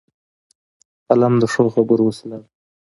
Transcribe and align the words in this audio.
قلم 1.07 1.33
د 1.39 1.43
ښو 1.53 1.63
خبرو 1.75 2.03
وسیله 2.09 2.37
ده 2.41 2.47